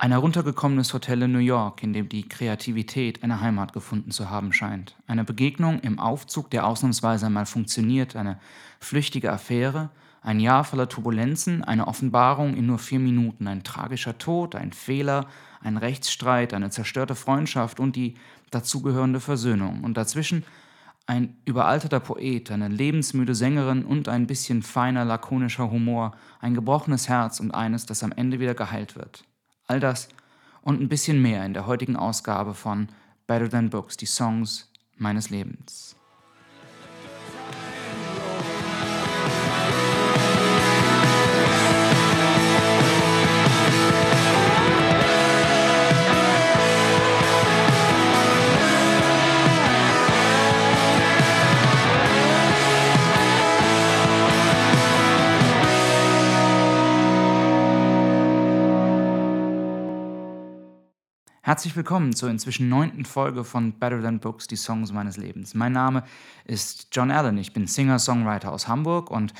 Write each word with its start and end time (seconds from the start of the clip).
Ein 0.00 0.12
heruntergekommenes 0.12 0.94
Hotel 0.94 1.22
in 1.22 1.32
New 1.32 1.40
York, 1.40 1.82
in 1.82 1.92
dem 1.92 2.08
die 2.08 2.28
Kreativität 2.28 3.24
eine 3.24 3.40
Heimat 3.40 3.72
gefunden 3.72 4.12
zu 4.12 4.30
haben 4.30 4.52
scheint. 4.52 4.94
Eine 5.08 5.24
Begegnung 5.24 5.80
im 5.80 5.98
Aufzug, 5.98 6.50
der 6.50 6.68
ausnahmsweise 6.68 7.26
einmal 7.26 7.46
funktioniert, 7.46 8.14
eine 8.14 8.38
flüchtige 8.78 9.32
Affäre, 9.32 9.90
ein 10.22 10.38
Jahr 10.38 10.62
voller 10.62 10.88
Turbulenzen, 10.88 11.64
eine 11.64 11.88
Offenbarung 11.88 12.54
in 12.54 12.64
nur 12.64 12.78
vier 12.78 13.00
Minuten, 13.00 13.48
ein 13.48 13.64
tragischer 13.64 14.18
Tod, 14.18 14.54
ein 14.54 14.72
Fehler, 14.72 15.26
ein 15.62 15.76
Rechtsstreit, 15.76 16.54
eine 16.54 16.70
zerstörte 16.70 17.16
Freundschaft 17.16 17.80
und 17.80 17.96
die 17.96 18.14
dazugehörende 18.52 19.18
Versöhnung. 19.18 19.82
Und 19.82 19.96
dazwischen 19.96 20.44
ein 21.06 21.38
überalterter 21.44 21.98
Poet, 21.98 22.52
eine 22.52 22.68
lebensmüde 22.68 23.34
Sängerin 23.34 23.84
und 23.84 24.08
ein 24.08 24.28
bisschen 24.28 24.62
feiner, 24.62 25.04
lakonischer 25.04 25.72
Humor, 25.72 26.12
ein 26.38 26.54
gebrochenes 26.54 27.08
Herz 27.08 27.40
und 27.40 27.50
eines, 27.50 27.84
das 27.84 28.04
am 28.04 28.12
Ende 28.12 28.38
wieder 28.38 28.54
geheilt 28.54 28.94
wird. 28.94 29.24
All 29.68 29.80
das 29.80 30.08
und 30.62 30.80
ein 30.80 30.88
bisschen 30.88 31.20
mehr 31.20 31.44
in 31.44 31.54
der 31.54 31.66
heutigen 31.66 31.96
Ausgabe 31.96 32.54
von 32.54 32.88
Better 33.26 33.50
Than 33.50 33.70
Books, 33.70 33.98
die 33.98 34.06
Songs 34.06 34.72
meines 34.96 35.28
Lebens. 35.28 35.94
Herzlich 61.48 61.76
willkommen 61.76 62.14
zur 62.14 62.28
inzwischen 62.28 62.68
neunten 62.68 63.06
Folge 63.06 63.42
von 63.42 63.72
Better 63.72 64.02
Than 64.02 64.20
Books, 64.20 64.48
die 64.48 64.56
Songs 64.56 64.92
meines 64.92 65.16
Lebens. 65.16 65.54
Mein 65.54 65.72
Name 65.72 66.04
ist 66.44 66.88
John 66.92 67.10
Allen, 67.10 67.38
ich 67.38 67.54
bin 67.54 67.66
Singer-Songwriter 67.66 68.52
aus 68.52 68.68
Hamburg 68.68 69.10
und 69.10 69.32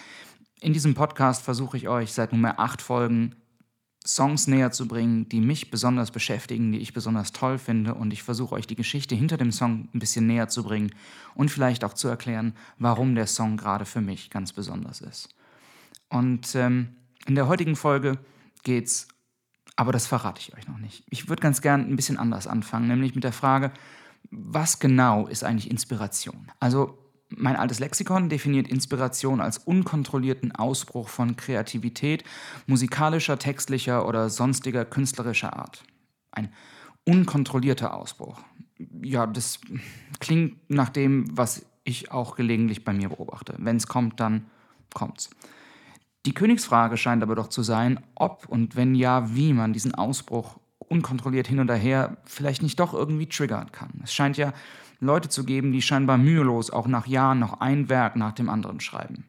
in 0.62 0.72
diesem 0.72 0.94
Podcast 0.94 1.42
versuche 1.42 1.76
ich 1.76 1.86
euch 1.86 2.14
seit 2.14 2.32
nunmehr 2.32 2.58
acht 2.60 2.80
Folgen 2.80 3.36
Songs 4.06 4.46
näher 4.46 4.70
zu 4.70 4.88
bringen, 4.88 5.28
die 5.28 5.42
mich 5.42 5.70
besonders 5.70 6.10
beschäftigen, 6.10 6.72
die 6.72 6.78
ich 6.78 6.94
besonders 6.94 7.32
toll 7.32 7.58
finde 7.58 7.92
und 7.92 8.10
ich 8.14 8.22
versuche 8.22 8.54
euch 8.54 8.66
die 8.66 8.74
Geschichte 8.74 9.14
hinter 9.14 9.36
dem 9.36 9.52
Song 9.52 9.90
ein 9.92 9.98
bisschen 9.98 10.26
näher 10.26 10.48
zu 10.48 10.64
bringen 10.64 10.94
und 11.34 11.50
vielleicht 11.50 11.84
auch 11.84 11.92
zu 11.92 12.08
erklären, 12.08 12.54
warum 12.78 13.16
der 13.16 13.26
Song 13.26 13.58
gerade 13.58 13.84
für 13.84 14.00
mich 14.00 14.30
ganz 14.30 14.54
besonders 14.54 15.02
ist. 15.02 15.28
Und 16.08 16.54
ähm, 16.54 16.96
in 17.26 17.34
der 17.34 17.48
heutigen 17.48 17.76
Folge 17.76 18.16
geht 18.62 18.86
es 18.86 19.08
aber 19.78 19.92
das 19.92 20.08
verrate 20.08 20.40
ich 20.40 20.52
euch 20.56 20.66
noch 20.66 20.78
nicht. 20.78 21.04
Ich 21.08 21.28
würde 21.28 21.40
ganz 21.40 21.62
gern 21.62 21.88
ein 21.88 21.94
bisschen 21.94 22.18
anders 22.18 22.48
anfangen, 22.48 22.88
nämlich 22.88 23.14
mit 23.14 23.22
der 23.22 23.32
Frage, 23.32 23.70
was 24.28 24.80
genau 24.80 25.28
ist 25.28 25.44
eigentlich 25.44 25.70
Inspiration? 25.70 26.50
Also 26.58 26.98
mein 27.28 27.54
altes 27.54 27.78
Lexikon 27.78 28.28
definiert 28.28 28.66
Inspiration 28.66 29.40
als 29.40 29.58
unkontrollierten 29.58 30.50
Ausbruch 30.50 31.08
von 31.08 31.36
Kreativität, 31.36 32.24
musikalischer, 32.66 33.38
textlicher 33.38 34.08
oder 34.08 34.30
sonstiger 34.30 34.84
künstlerischer 34.84 35.56
Art. 35.56 35.84
Ein 36.32 36.52
unkontrollierter 37.04 37.94
Ausbruch. 37.94 38.40
Ja, 39.00 39.28
das 39.28 39.60
klingt 40.18 40.58
nach 40.68 40.88
dem, 40.88 41.36
was 41.38 41.64
ich 41.84 42.10
auch 42.10 42.34
gelegentlich 42.34 42.84
bei 42.84 42.92
mir 42.92 43.10
beobachte. 43.10 43.54
Wenn 43.58 43.76
es 43.76 43.86
kommt, 43.86 44.18
dann 44.18 44.46
kommt's. 44.92 45.30
Die 46.28 46.34
Königsfrage 46.34 46.98
scheint 46.98 47.22
aber 47.22 47.34
doch 47.34 47.48
zu 47.48 47.62
sein, 47.62 48.00
ob 48.14 48.46
und 48.50 48.76
wenn 48.76 48.94
ja, 48.94 49.34
wie 49.34 49.54
man 49.54 49.72
diesen 49.72 49.94
Ausbruch 49.94 50.60
unkontrolliert 50.78 51.46
hin 51.46 51.58
und 51.58 51.70
her 51.70 52.18
vielleicht 52.26 52.62
nicht 52.62 52.78
doch 52.78 52.92
irgendwie 52.92 53.30
triggern 53.30 53.72
kann. 53.72 54.02
Es 54.04 54.12
scheint 54.12 54.36
ja 54.36 54.52
Leute 55.00 55.30
zu 55.30 55.44
geben, 55.44 55.72
die 55.72 55.80
scheinbar 55.80 56.18
mühelos 56.18 56.70
auch 56.70 56.86
nach 56.86 57.06
Jahren 57.06 57.38
noch 57.38 57.62
ein 57.62 57.88
Werk 57.88 58.14
nach 58.16 58.32
dem 58.32 58.50
anderen 58.50 58.80
schreiben. 58.80 59.24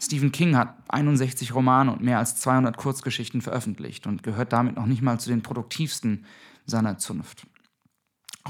Stephen 0.00 0.30
King 0.30 0.56
hat 0.56 0.76
61 0.86 1.52
Romane 1.52 1.90
und 1.90 2.00
mehr 2.00 2.18
als 2.18 2.36
200 2.36 2.76
Kurzgeschichten 2.76 3.40
veröffentlicht 3.40 4.06
und 4.06 4.22
gehört 4.22 4.52
damit 4.52 4.76
noch 4.76 4.86
nicht 4.86 5.02
mal 5.02 5.18
zu 5.18 5.30
den 5.30 5.42
produktivsten 5.42 6.26
seiner 6.64 6.96
Zunft. 6.96 7.44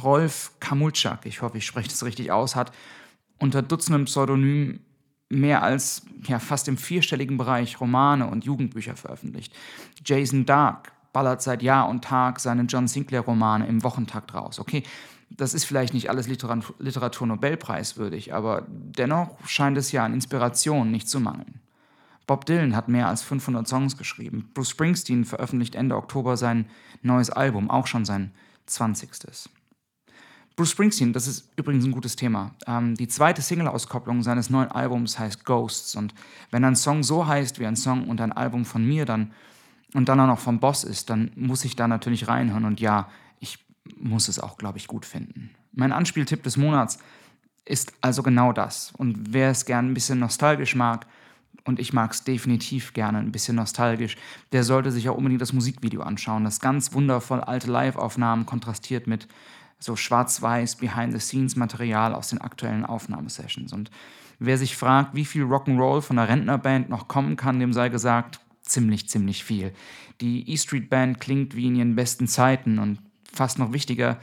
Rolf 0.02 0.52
Kamulczak, 0.60 1.24
ich 1.24 1.40
hoffe, 1.40 1.56
ich 1.56 1.64
spreche 1.64 1.88
das 1.88 2.04
richtig 2.04 2.30
aus, 2.30 2.56
hat 2.56 2.72
unter 3.38 3.62
Dutzenden 3.62 4.04
Pseudonymen 4.04 4.84
mehr 5.28 5.62
als 5.62 6.02
ja, 6.26 6.38
fast 6.38 6.68
im 6.68 6.76
vierstelligen 6.76 7.36
Bereich 7.36 7.80
Romane 7.80 8.26
und 8.26 8.44
Jugendbücher 8.44 8.96
veröffentlicht. 8.96 9.54
Jason 10.04 10.46
Dark 10.46 10.92
ballert 11.12 11.42
seit 11.42 11.62
Jahr 11.62 11.88
und 11.88 12.04
Tag 12.04 12.40
seine 12.40 12.62
John 12.62 12.88
Sinclair-Romane 12.88 13.66
im 13.66 13.82
Wochentakt 13.82 14.34
raus. 14.34 14.58
Okay, 14.58 14.82
das 15.30 15.54
ist 15.54 15.64
vielleicht 15.64 15.94
nicht 15.94 16.10
alles 16.10 16.28
Literatur 16.28 16.74
Literatur-Nobelpreiswürdig, 16.78 18.34
aber 18.34 18.66
dennoch 18.68 19.36
scheint 19.46 19.78
es 19.78 19.92
ja 19.92 20.04
an 20.04 20.14
Inspiration 20.14 20.90
nicht 20.90 21.08
zu 21.08 21.20
mangeln. 21.20 21.60
Bob 22.26 22.46
Dylan 22.46 22.74
hat 22.74 22.88
mehr 22.88 23.08
als 23.08 23.22
500 23.22 23.68
Songs 23.68 23.98
geschrieben. 23.98 24.50
Bruce 24.54 24.70
Springsteen 24.70 25.24
veröffentlicht 25.24 25.74
Ende 25.74 25.96
Oktober 25.96 26.36
sein 26.36 26.66
neues 27.02 27.30
Album, 27.30 27.70
auch 27.70 27.86
schon 27.86 28.04
sein 28.04 28.32
20. 28.66 29.10
Bruce 30.56 30.70
Springsteen, 30.70 31.12
das 31.12 31.26
ist 31.26 31.50
übrigens 31.56 31.84
ein 31.84 31.90
gutes 31.90 32.14
Thema. 32.14 32.52
Ähm, 32.66 32.94
die 32.94 33.08
zweite 33.08 33.42
Single-Auskopplung 33.42 34.22
seines 34.22 34.50
neuen 34.50 34.70
Albums 34.70 35.18
heißt 35.18 35.44
Ghosts. 35.44 35.96
Und 35.96 36.14
wenn 36.50 36.64
ein 36.64 36.76
Song 36.76 37.02
so 37.02 37.26
heißt 37.26 37.58
wie 37.58 37.66
ein 37.66 37.74
Song 37.74 38.08
und 38.08 38.20
ein 38.20 38.30
Album 38.30 38.64
von 38.64 38.86
mir 38.86 39.04
dann 39.04 39.32
und 39.94 40.08
dann 40.08 40.20
auch 40.20 40.26
noch 40.28 40.38
vom 40.38 40.60
Boss 40.60 40.84
ist, 40.84 41.10
dann 41.10 41.32
muss 41.34 41.64
ich 41.64 41.74
da 41.74 41.88
natürlich 41.88 42.28
reinhören. 42.28 42.64
Und 42.64 42.80
ja, 42.80 43.08
ich 43.40 43.64
muss 43.96 44.28
es 44.28 44.38
auch, 44.38 44.56
glaube 44.56 44.78
ich, 44.78 44.86
gut 44.86 45.04
finden. 45.04 45.50
Mein 45.72 45.92
Anspieltipp 45.92 46.44
des 46.44 46.56
Monats 46.56 46.98
ist 47.64 47.92
also 48.00 48.22
genau 48.22 48.52
das. 48.52 48.92
Und 48.96 49.32
wer 49.32 49.50
es 49.50 49.64
gern 49.64 49.90
ein 49.90 49.94
bisschen 49.94 50.20
nostalgisch 50.20 50.76
mag, 50.76 51.06
und 51.64 51.80
ich 51.80 51.92
mag 51.92 52.12
es 52.12 52.24
definitiv 52.24 52.92
gerne 52.92 53.18
ein 53.18 53.32
bisschen 53.32 53.56
nostalgisch, 53.56 54.16
der 54.52 54.64
sollte 54.64 54.92
sich 54.92 55.08
auch 55.08 55.16
unbedingt 55.16 55.40
das 55.40 55.54
Musikvideo 55.54 56.02
anschauen. 56.02 56.44
Das 56.44 56.60
ganz 56.60 56.92
wundervoll 56.92 57.40
alte 57.40 57.70
Live-Aufnahmen 57.70 58.44
kontrastiert 58.44 59.06
mit 59.06 59.26
so 59.78 59.96
schwarz-weiß 59.96 60.76
Behind-the-Scenes-Material 60.76 62.14
aus 62.14 62.28
den 62.28 62.40
aktuellen 62.40 62.84
Aufnahmesessions. 62.86 63.72
Und 63.72 63.90
wer 64.38 64.58
sich 64.58 64.76
fragt, 64.76 65.14
wie 65.14 65.24
viel 65.24 65.44
Rock'n'Roll 65.44 66.00
von 66.00 66.16
der 66.16 66.28
Rentnerband 66.28 66.88
noch 66.88 67.08
kommen 67.08 67.36
kann, 67.36 67.60
dem 67.60 67.72
sei 67.72 67.88
gesagt, 67.88 68.40
ziemlich, 68.62 69.08
ziemlich 69.08 69.44
viel. 69.44 69.72
Die 70.20 70.50
E 70.50 70.56
Street 70.56 70.88
Band 70.88 71.20
klingt 71.20 71.54
wie 71.54 71.66
in 71.66 71.76
ihren 71.76 71.96
besten 71.96 72.26
Zeiten 72.26 72.78
und 72.78 72.98
fast 73.32 73.58
noch 73.58 73.72
wichtiger, 73.72 74.18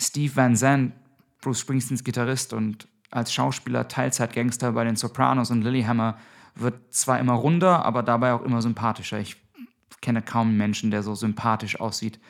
Steve 0.00 0.34
Van 0.34 0.56
Zandt, 0.56 0.94
Bruce 1.40 1.60
Springsteens 1.60 2.02
Gitarrist 2.02 2.52
und 2.52 2.88
als 3.10 3.32
Schauspieler 3.32 3.86
Teilzeitgangster 3.86 4.72
bei 4.72 4.84
den 4.84 4.96
Sopranos 4.96 5.50
und 5.50 5.62
Lilyhammer, 5.62 6.18
wird 6.56 6.94
zwar 6.94 7.18
immer 7.18 7.34
runder, 7.34 7.84
aber 7.84 8.02
dabei 8.02 8.32
auch 8.32 8.42
immer 8.42 8.62
sympathischer. 8.62 9.18
Ich 9.18 9.36
kenne 10.00 10.22
kaum 10.22 10.48
einen 10.48 10.56
Menschen, 10.56 10.90
der 10.90 11.02
so 11.02 11.14
sympathisch 11.14 11.80
aussieht, 11.80 12.20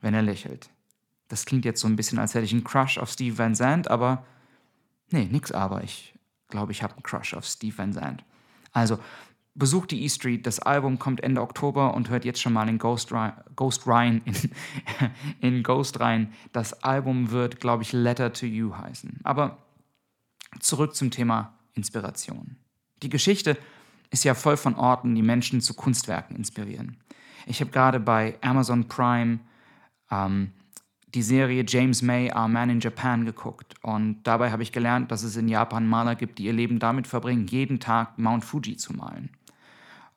wenn 0.00 0.14
er 0.14 0.22
lächelt. 0.22 0.70
Das 1.28 1.46
klingt 1.46 1.64
jetzt 1.64 1.80
so 1.80 1.88
ein 1.88 1.96
bisschen, 1.96 2.18
als 2.18 2.34
hätte 2.34 2.44
ich 2.44 2.52
einen 2.52 2.64
Crush 2.64 2.98
auf 2.98 3.10
Steve 3.10 3.38
Van 3.38 3.54
Zandt, 3.54 3.88
aber 3.88 4.24
nee, 5.10 5.28
nix 5.30 5.52
aber. 5.52 5.82
Ich 5.82 6.14
glaube, 6.48 6.72
ich 6.72 6.82
habe 6.82 6.94
einen 6.94 7.02
Crush 7.02 7.34
auf 7.34 7.44
Steve 7.44 7.76
Van 7.76 7.92
Zandt. 7.92 8.24
Also, 8.72 8.98
besucht 9.54 9.92
die 9.92 10.04
E 10.04 10.08
Street. 10.08 10.46
Das 10.46 10.58
Album 10.60 10.98
kommt 10.98 11.22
Ende 11.22 11.40
Oktober 11.40 11.94
und 11.94 12.10
hört 12.10 12.24
jetzt 12.24 12.40
schon 12.40 12.52
mal 12.52 12.68
in 12.68 12.78
Ghost, 12.78 13.12
Ghost 13.56 13.86
rein. 13.86 14.22
In, 14.24 14.34
in 15.40 15.62
Ghost 15.62 16.00
rein. 16.00 16.32
Das 16.52 16.82
Album 16.82 17.30
wird, 17.30 17.60
glaube 17.60 17.82
ich, 17.82 17.92
Letter 17.92 18.32
to 18.32 18.46
You 18.46 18.76
heißen. 18.76 19.20
Aber 19.22 19.58
zurück 20.60 20.94
zum 20.94 21.10
Thema 21.10 21.54
Inspiration. 21.74 22.56
Die 23.02 23.08
Geschichte 23.08 23.56
ist 24.10 24.24
ja 24.24 24.34
voll 24.34 24.56
von 24.56 24.76
Orten, 24.76 25.14
die 25.14 25.22
Menschen 25.22 25.60
zu 25.60 25.74
Kunstwerken 25.74 26.36
inspirieren. 26.36 26.98
Ich 27.46 27.60
habe 27.60 27.70
gerade 27.70 28.00
bei 28.00 28.38
Amazon 28.40 28.88
Prime 28.88 29.40
ähm, 30.10 30.52
die 31.14 31.22
Serie 31.22 31.64
James 31.66 32.02
May, 32.02 32.32
Our 32.34 32.48
Man 32.48 32.70
in 32.70 32.80
Japan 32.80 33.24
geguckt. 33.24 33.74
Und 33.82 34.22
dabei 34.24 34.50
habe 34.50 34.62
ich 34.62 34.72
gelernt, 34.72 35.10
dass 35.12 35.22
es 35.22 35.36
in 35.36 35.48
Japan 35.48 35.86
Maler 35.86 36.16
gibt, 36.16 36.38
die 36.38 36.44
ihr 36.44 36.52
Leben 36.52 36.78
damit 36.78 37.06
verbringen, 37.06 37.46
jeden 37.46 37.78
Tag 37.78 38.18
Mount 38.18 38.44
Fuji 38.44 38.76
zu 38.76 38.92
malen. 38.92 39.30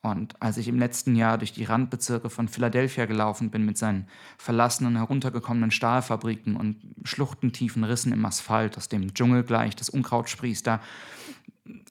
Und 0.02 0.42
als 0.42 0.58
ich 0.58 0.68
im 0.68 0.80
letzten 0.80 1.16
Jahr 1.16 1.38
durch 1.38 1.54
die 1.54 1.66
Randbezirke 1.66 2.30
von 2.30 2.48
Philadelphia 2.48 3.06
gelaufen 3.06 3.50
bin 3.50 3.66
mit 3.66 3.78
seinen 3.78 4.08
verlassenen, 4.38 4.96
heruntergekommenen 4.96 5.72
Stahlfabriken 5.72 6.56
und 6.56 6.78
schluchtentiefen 7.04 7.84
Rissen 7.84 8.14
im 8.14 8.26
Asphalt, 8.26 8.78
aus 8.78 8.90
dem 8.90 9.14
Dschungel 9.14 9.44
gleich 9.44 9.76
das 9.76 9.90
Unkraut 9.90 10.30
sprießt, 10.30 10.66
da 10.66 10.80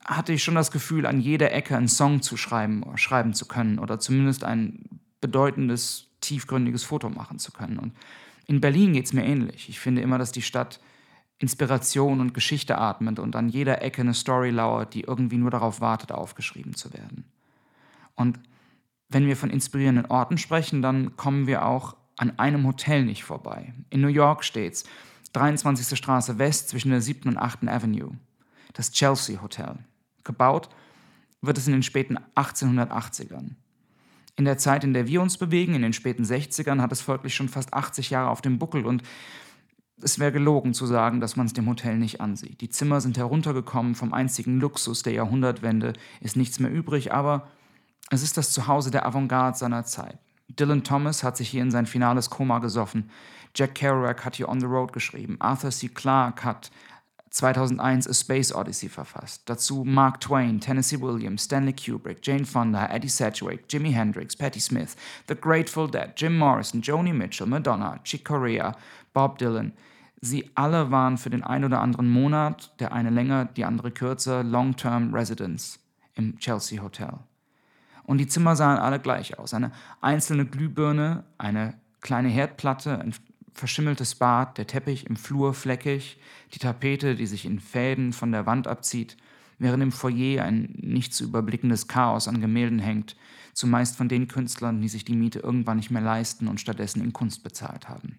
hatte 0.04 0.32
ich 0.32 0.42
schon 0.42 0.54
das 0.54 0.70
Gefühl, 0.70 1.04
an 1.04 1.20
jeder 1.20 1.52
Ecke 1.52 1.76
einen 1.76 1.88
Song 1.88 2.22
zu 2.22 2.36
schreiben, 2.36 2.84
schreiben 2.96 3.34
zu 3.34 3.46
können 3.46 3.78
oder 3.78 3.98
zumindest 3.98 4.44
ein 4.44 5.00
bedeutendes, 5.20 6.06
tiefgründiges 6.20 6.84
Foto 6.84 7.10
machen 7.10 7.38
zu 7.38 7.52
können. 7.52 7.78
Und 7.78 7.92
in 8.46 8.60
Berlin 8.60 8.92
geht 8.92 9.06
es 9.06 9.12
mir 9.12 9.24
ähnlich. 9.24 9.68
Ich 9.68 9.80
finde 9.80 10.02
immer, 10.02 10.18
dass 10.18 10.32
die 10.32 10.42
Stadt 10.42 10.80
Inspiration 11.38 12.20
und 12.20 12.32
Geschichte 12.32 12.78
atmet 12.78 13.18
und 13.18 13.36
an 13.36 13.48
jeder 13.48 13.82
Ecke 13.82 14.00
eine 14.00 14.14
Story 14.14 14.50
lauert, 14.50 14.94
die 14.94 15.02
irgendwie 15.02 15.36
nur 15.36 15.50
darauf 15.50 15.80
wartet, 15.80 16.12
aufgeschrieben 16.12 16.74
zu 16.74 16.92
werden. 16.94 17.24
Und 18.14 18.40
wenn 19.08 19.26
wir 19.26 19.36
von 19.36 19.50
inspirierenden 19.50 20.06
Orten 20.06 20.38
sprechen, 20.38 20.80
dann 20.80 21.16
kommen 21.16 21.46
wir 21.46 21.66
auch 21.66 21.96
an 22.16 22.38
einem 22.38 22.66
Hotel 22.66 23.04
nicht 23.04 23.24
vorbei. 23.24 23.74
In 23.90 24.00
New 24.00 24.08
York 24.08 24.44
steht's. 24.44 24.84
23. 25.34 25.98
Straße 25.98 26.38
West 26.38 26.70
zwischen 26.70 26.90
der 26.90 27.02
7. 27.02 27.28
und 27.28 27.36
8. 27.36 27.68
Avenue. 27.68 28.12
Das 28.72 28.90
Chelsea 28.90 29.42
Hotel. 29.42 29.76
Gebaut 30.24 30.70
wird 31.42 31.58
es 31.58 31.66
in 31.66 31.74
den 31.74 31.82
späten 31.82 32.16
1880ern. 32.34 33.50
In 34.36 34.44
der 34.44 34.58
Zeit, 34.58 34.84
in 34.84 34.92
der 34.92 35.06
wir 35.06 35.22
uns 35.22 35.38
bewegen, 35.38 35.74
in 35.74 35.82
den 35.82 35.94
späten 35.94 36.24
60ern, 36.24 36.80
hat 36.80 36.92
es 36.92 37.00
folglich 37.00 37.34
schon 37.34 37.48
fast 37.48 37.72
80 37.72 38.10
Jahre 38.10 38.30
auf 38.30 38.42
dem 38.42 38.58
Buckel 38.58 38.84
und 38.84 39.02
es 40.02 40.18
wäre 40.18 40.32
gelogen 40.32 40.74
zu 40.74 40.84
sagen, 40.84 41.20
dass 41.20 41.36
man 41.36 41.46
es 41.46 41.54
dem 41.54 41.66
Hotel 41.66 41.96
nicht 41.96 42.20
ansieht. 42.20 42.60
Die 42.60 42.68
Zimmer 42.68 43.00
sind 43.00 43.16
heruntergekommen, 43.16 43.94
vom 43.94 44.12
einzigen 44.12 44.60
Luxus 44.60 45.02
der 45.02 45.14
Jahrhundertwende 45.14 45.94
ist 46.20 46.36
nichts 46.36 46.60
mehr 46.60 46.70
übrig, 46.70 47.14
aber 47.14 47.48
es 48.10 48.22
ist 48.22 48.36
das 48.36 48.52
Zuhause 48.52 48.90
der 48.90 49.06
Avantgarde 49.06 49.56
seiner 49.56 49.84
Zeit. 49.84 50.18
Dylan 50.48 50.84
Thomas 50.84 51.22
hat 51.22 51.36
sich 51.36 51.48
hier 51.48 51.62
in 51.62 51.70
sein 51.70 51.86
finales 51.86 52.30
Koma 52.30 52.58
gesoffen. 52.58 53.10
Jack 53.54 53.74
Kerouac 53.74 54.24
hat 54.24 54.36
hier 54.36 54.48
On 54.48 54.60
the 54.60 54.66
Road 54.66 54.92
geschrieben. 54.92 55.36
Arthur 55.40 55.70
C. 55.70 55.88
Clarke 55.88 56.44
hat 56.44 56.70
2001 57.36 58.08
A 58.08 58.14
Space 58.14 58.50
Odyssey 58.50 58.88
verfasst. 58.88 59.42
Dazu 59.44 59.84
Mark 59.84 60.20
Twain, 60.20 60.58
Tennessee 60.58 60.98
Williams, 60.98 61.44
Stanley 61.44 61.74
Kubrick, 61.74 62.18
Jane 62.22 62.46
Fonda, 62.46 62.86
Eddie 62.86 63.10
Sedgwick, 63.10 63.68
Jimi 63.68 63.92
Hendrix, 63.92 64.34
Patti 64.34 64.58
Smith, 64.58 64.96
The 65.28 65.34
Grateful 65.34 65.86
Dead, 65.86 66.12
Jim 66.16 66.38
Morrison, 66.38 66.80
Joni 66.80 67.12
Mitchell, 67.12 67.46
Madonna, 67.46 68.00
Chick 68.04 68.24
Corea, 68.24 68.74
Bob 69.12 69.36
Dylan. 69.38 69.74
Sie 70.22 70.50
alle 70.54 70.90
waren 70.90 71.18
für 71.18 71.28
den 71.28 71.44
einen 71.44 71.66
oder 71.66 71.82
anderen 71.82 72.08
Monat, 72.08 72.72
der 72.80 72.92
eine 72.92 73.10
länger, 73.10 73.44
die 73.44 73.66
andere 73.66 73.90
kürzer, 73.90 74.42
Long-Term 74.42 75.12
Residents 75.12 75.78
im 76.14 76.38
Chelsea 76.38 76.82
Hotel. 76.82 77.18
Und 78.04 78.16
die 78.18 78.28
Zimmer 78.28 78.56
sahen 78.56 78.78
alle 78.78 78.98
gleich 78.98 79.38
aus. 79.38 79.52
Eine 79.52 79.72
einzelne 80.00 80.46
Glühbirne, 80.46 81.24
eine 81.36 81.74
kleine 82.00 82.28
Herdplatte, 82.28 82.98
ein 82.98 83.12
verschimmeltes 83.56 84.14
Bad, 84.14 84.58
der 84.58 84.66
Teppich 84.66 85.06
im 85.06 85.16
Flur 85.16 85.54
fleckig, 85.54 86.18
die 86.52 86.58
Tapete, 86.58 87.16
die 87.16 87.26
sich 87.26 87.44
in 87.44 87.58
Fäden 87.58 88.12
von 88.12 88.30
der 88.30 88.46
Wand 88.46 88.68
abzieht, 88.68 89.16
während 89.58 89.82
im 89.82 89.92
Foyer 89.92 90.44
ein 90.44 90.74
nicht 90.76 91.14
zu 91.14 91.24
überblickendes 91.24 91.88
Chaos 91.88 92.28
an 92.28 92.40
Gemälden 92.40 92.78
hängt, 92.78 93.16
zumeist 93.54 93.96
von 93.96 94.08
den 94.08 94.28
Künstlern, 94.28 94.82
die 94.82 94.88
sich 94.88 95.04
die 95.04 95.16
Miete 95.16 95.38
irgendwann 95.38 95.78
nicht 95.78 95.90
mehr 95.90 96.02
leisten 96.02 96.48
und 96.48 96.60
stattdessen 96.60 97.02
in 97.02 97.14
Kunst 97.14 97.42
bezahlt 97.42 97.88
haben. 97.88 98.18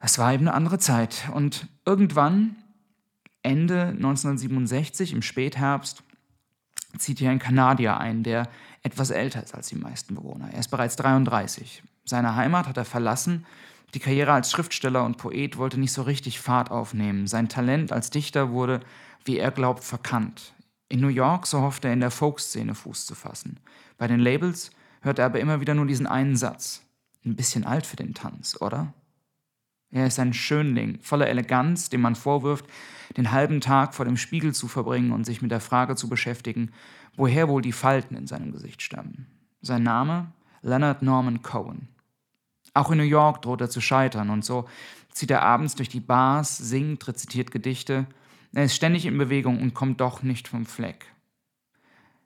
Es 0.00 0.18
war 0.18 0.34
eben 0.34 0.48
eine 0.48 0.54
andere 0.54 0.78
Zeit 0.78 1.30
und 1.32 1.68
irgendwann, 1.86 2.56
Ende 3.42 3.88
1967, 3.88 5.12
im 5.12 5.22
Spätherbst, 5.22 6.02
zieht 7.02 7.18
hier 7.18 7.30
ein 7.30 7.38
Kanadier 7.38 7.98
ein, 7.98 8.22
der 8.22 8.48
etwas 8.82 9.10
älter 9.10 9.42
ist 9.42 9.54
als 9.54 9.68
die 9.68 9.76
meisten 9.76 10.14
Bewohner. 10.14 10.50
Er 10.52 10.60
ist 10.60 10.70
bereits 10.70 10.96
33. 10.96 11.82
Seine 12.04 12.34
Heimat 12.36 12.66
hat 12.66 12.76
er 12.76 12.84
verlassen. 12.84 13.46
Die 13.94 14.00
Karriere 14.00 14.32
als 14.32 14.50
Schriftsteller 14.50 15.04
und 15.04 15.18
Poet 15.18 15.58
wollte 15.58 15.78
nicht 15.78 15.92
so 15.92 16.02
richtig 16.02 16.40
Fahrt 16.40 16.70
aufnehmen. 16.70 17.26
Sein 17.26 17.48
Talent 17.48 17.92
als 17.92 18.10
Dichter 18.10 18.50
wurde, 18.50 18.80
wie 19.24 19.38
er 19.38 19.50
glaubt, 19.50 19.84
verkannt. 19.84 20.54
In 20.88 21.00
New 21.00 21.08
York, 21.08 21.46
so 21.46 21.60
hofft 21.60 21.84
er, 21.84 21.92
in 21.92 22.00
der 22.00 22.10
Folkszene 22.10 22.74
Fuß 22.74 23.06
zu 23.06 23.14
fassen. 23.14 23.60
Bei 23.98 24.06
den 24.08 24.20
Labels 24.20 24.70
hört 25.02 25.18
er 25.18 25.26
aber 25.26 25.40
immer 25.40 25.60
wieder 25.60 25.74
nur 25.74 25.86
diesen 25.86 26.06
einen 26.06 26.36
Satz. 26.36 26.82
Ein 27.24 27.36
bisschen 27.36 27.64
alt 27.64 27.86
für 27.86 27.96
den 27.96 28.14
Tanz, 28.14 28.60
oder? 28.60 28.92
Er 29.92 30.06
ist 30.06 30.18
ein 30.18 30.32
Schönling, 30.32 30.98
voller 31.02 31.28
Eleganz, 31.28 31.90
dem 31.90 32.00
man 32.00 32.14
vorwirft, 32.14 32.64
den 33.16 33.30
halben 33.30 33.60
Tag 33.60 33.94
vor 33.94 34.06
dem 34.06 34.16
Spiegel 34.16 34.54
zu 34.54 34.66
verbringen 34.66 35.12
und 35.12 35.24
sich 35.24 35.42
mit 35.42 35.50
der 35.50 35.60
Frage 35.60 35.96
zu 35.96 36.08
beschäftigen, 36.08 36.72
woher 37.14 37.48
wohl 37.48 37.60
die 37.60 37.72
Falten 37.72 38.16
in 38.16 38.26
seinem 38.26 38.52
Gesicht 38.52 38.80
stammen. 38.80 39.26
Sein 39.60 39.82
Name? 39.82 40.32
Leonard 40.62 41.02
Norman 41.02 41.42
Cohen. 41.42 41.88
Auch 42.72 42.90
in 42.90 42.98
New 42.98 43.04
York 43.04 43.42
droht 43.42 43.60
er 43.60 43.68
zu 43.68 43.82
scheitern 43.82 44.30
und 44.30 44.44
so 44.44 44.66
zieht 45.10 45.30
er 45.30 45.42
abends 45.42 45.74
durch 45.74 45.90
die 45.90 46.00
Bars, 46.00 46.56
singt, 46.56 47.06
rezitiert 47.06 47.50
Gedichte. 47.50 48.06
Er 48.54 48.64
ist 48.64 48.74
ständig 48.74 49.04
in 49.04 49.18
Bewegung 49.18 49.60
und 49.60 49.74
kommt 49.74 50.00
doch 50.00 50.22
nicht 50.22 50.48
vom 50.48 50.64
Fleck. 50.64 51.06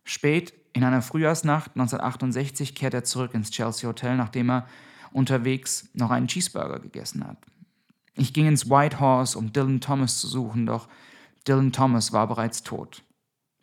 Spät, 0.05 0.55
in 0.73 0.85
einer 0.85 1.03
Frühjahrsnacht 1.03 1.73
1968, 1.73 2.77
kehrt 2.77 2.95
er 2.95 3.03
zurück 3.03 3.35
ins 3.35 3.51
Chelsea 3.51 3.89
Hotel, 3.89 4.17
nachdem 4.17 4.51
er 4.51 4.69
unterwegs 5.13 5.89
noch 5.95 6.11
einen 6.11 6.29
Cheeseburger 6.29 6.79
gegessen 6.79 7.27
hat. 7.27 7.39
Ich 8.17 8.33
ging 8.33 8.47
ins 8.47 8.69
White 8.71 8.99
Horse, 8.99 9.39
um 9.39 9.53
Dylan 9.53 9.81
Thomas 9.81 10.19
zu 10.19 10.27
suchen, 10.27 10.67
doch 10.67 10.89
Dylan 11.47 11.73
Thomas 11.73 12.13
war 12.13 12.27
bereits 12.27 12.63
tot. 12.63 13.03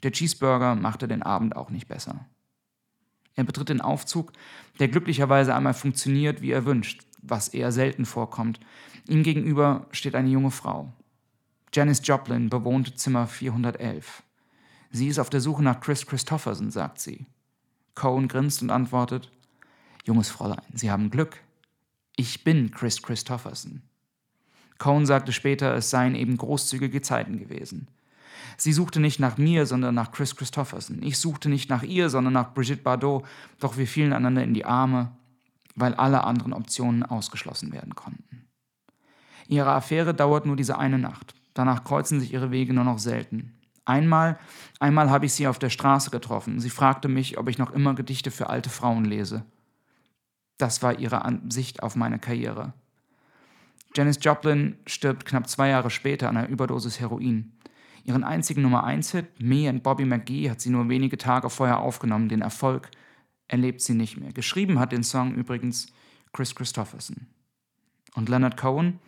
Der 0.03 0.11
Cheeseburger 0.11 0.75
machte 0.75 1.07
den 1.07 1.23
Abend 1.23 1.55
auch 1.55 1.69
nicht 1.69 1.87
besser. 1.87 2.25
Er 3.35 3.43
betritt 3.43 3.69
den 3.69 3.81
Aufzug, 3.81 4.31
der 4.79 4.89
glücklicherweise 4.89 5.55
einmal 5.55 5.73
funktioniert, 5.73 6.41
wie 6.41 6.51
er 6.51 6.65
wünscht, 6.65 7.03
was 7.21 7.47
eher 7.47 7.71
selten 7.71 8.05
vorkommt. 8.05 8.59
Ihm 9.07 9.23
gegenüber 9.23 9.87
steht 9.91 10.13
eine 10.13 10.29
junge 10.29 10.51
Frau. 10.51 10.93
Janice 11.73 12.01
Joplin 12.03 12.49
bewohnt 12.49 12.99
Zimmer 12.99 13.25
411. 13.25 14.21
Sie 14.91 15.07
ist 15.07 15.17
auf 15.17 15.31
der 15.31 15.41
Suche 15.41 15.63
nach 15.63 15.79
Chris 15.79 16.05
Christopherson, 16.05 16.69
sagt 16.69 16.99
sie. 16.99 17.25
Cohen 17.95 18.27
grinst 18.27 18.61
und 18.61 18.69
antwortet: 18.69 19.31
Junges 20.03 20.29
Fräulein, 20.29 20.61
Sie 20.73 20.91
haben 20.91 21.09
Glück. 21.09 21.39
Ich 22.15 22.43
bin 22.43 22.69
Chris 22.69 23.01
Christopherson. 23.01 23.81
Cohn 24.77 25.05
sagte 25.05 25.31
später, 25.31 25.73
es 25.75 25.89
seien 25.89 26.15
eben 26.15 26.37
großzügige 26.37 27.01
Zeiten 27.01 27.39
gewesen. 27.39 27.87
Sie 28.57 28.73
suchte 28.73 28.99
nicht 28.99 29.19
nach 29.19 29.37
mir, 29.37 29.65
sondern 29.65 29.95
nach 29.95 30.11
Chris 30.11 30.35
Christopherson. 30.35 31.01
Ich 31.01 31.17
suchte 31.17 31.49
nicht 31.49 31.69
nach 31.69 31.83
ihr, 31.83 32.09
sondern 32.09 32.33
nach 32.33 32.53
Brigitte 32.53 32.83
Bardot, 32.83 33.25
doch 33.59 33.77
wir 33.77 33.87
fielen 33.87 34.13
einander 34.13 34.43
in 34.43 34.53
die 34.53 34.65
Arme, 34.65 35.11
weil 35.75 35.93
alle 35.95 36.23
anderen 36.23 36.53
Optionen 36.53 37.03
ausgeschlossen 37.03 37.73
werden 37.73 37.95
konnten. 37.95 38.45
Ihre 39.47 39.71
Affäre 39.71 40.13
dauert 40.13 40.45
nur 40.45 40.55
diese 40.55 40.77
eine 40.77 40.99
Nacht. 40.99 41.33
Danach 41.53 41.83
kreuzen 41.83 42.19
sich 42.19 42.33
ihre 42.33 42.51
Wege 42.51 42.73
nur 42.73 42.83
noch 42.83 42.99
selten. 42.99 43.53
Einmal, 43.85 44.39
einmal 44.79 45.09
habe 45.09 45.25
ich 45.25 45.33
sie 45.33 45.47
auf 45.47 45.59
der 45.59 45.69
Straße 45.69 46.09
getroffen. 46.09 46.59
Sie 46.59 46.69
fragte 46.69 47.09
mich, 47.09 47.37
ob 47.37 47.49
ich 47.49 47.57
noch 47.57 47.71
immer 47.71 47.93
Gedichte 47.95 48.31
für 48.31 48.49
alte 48.49 48.69
Frauen 48.69 49.03
lese. 49.05 49.45
Das 50.57 50.81
war 50.81 50.99
ihre 50.99 51.25
Ansicht 51.25 51.83
auf 51.83 51.95
meine 51.95 52.19
Karriere. 52.19 52.73
Janis 53.95 54.17
Joplin 54.21 54.77
stirbt 54.87 55.25
knapp 55.25 55.47
zwei 55.47 55.69
Jahre 55.69 55.89
später 55.89 56.29
an 56.29 56.37
einer 56.37 56.49
Überdosis 56.49 56.99
Heroin. 56.99 57.51
Ihren 58.05 58.23
einzigen 58.23 58.61
Nummer 58.61 58.85
1-Hit, 58.85 59.39
Me 59.39 59.69
and 59.69 59.83
Bobby 59.83 60.05
McGee, 60.05 60.49
hat 60.49 60.59
sie 60.59 60.69
nur 60.69 60.89
wenige 60.89 61.17
Tage 61.17 61.49
vorher 61.49 61.79
aufgenommen. 61.79 62.27
Den 62.27 62.41
Erfolg 62.41 62.89
erlebt 63.47 63.81
sie 63.81 63.93
nicht 63.93 64.17
mehr. 64.17 64.33
Geschrieben 64.33 64.79
hat 64.79 64.91
den 64.91 65.03
Song 65.03 65.35
übrigens 65.35 65.87
Chris 66.33 66.55
Christopherson. 66.55 67.27
Und 68.15 68.29
Leonard 68.29 68.57
Cohen? 68.57 68.99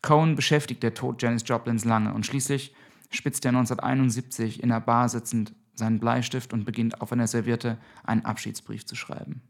Cohen 0.00 0.36
beschäftigt 0.36 0.82
der 0.82 0.94
Tod 0.94 1.20
Janis 1.22 1.44
Joplins 1.46 1.84
lange 1.84 2.14
und 2.14 2.24
schließlich 2.24 2.74
spitzt 3.10 3.44
er 3.44 3.50
1971 3.50 4.62
in 4.62 4.68
der 4.68 4.80
Bar 4.80 5.08
sitzend 5.08 5.54
seinen 5.74 5.98
Bleistift 5.98 6.52
und 6.52 6.64
beginnt 6.64 7.00
auf 7.00 7.12
einer 7.12 7.26
Serviette 7.26 7.78
einen 8.04 8.24
Abschiedsbrief 8.24 8.86
zu 8.86 8.94
schreiben. 8.94 9.42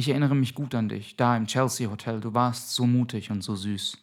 Ich 0.00 0.08
erinnere 0.08 0.36
mich 0.36 0.54
gut 0.54 0.76
an 0.76 0.88
dich, 0.88 1.16
da 1.16 1.36
im 1.36 1.48
Chelsea 1.48 1.90
Hotel. 1.90 2.20
Du 2.20 2.32
warst 2.32 2.72
so 2.72 2.86
mutig 2.86 3.32
und 3.32 3.42
so 3.42 3.56
süß. 3.56 3.98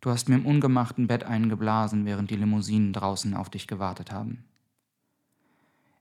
Du 0.00 0.10
hast 0.10 0.28
mir 0.28 0.34
im 0.34 0.44
ungemachten 0.44 1.06
Bett 1.06 1.22
eingeblasen, 1.22 2.06
während 2.06 2.28
die 2.28 2.36
Limousinen 2.36 2.92
draußen 2.92 3.34
auf 3.34 3.48
dich 3.50 3.68
gewartet 3.68 4.10
haben. 4.10 4.42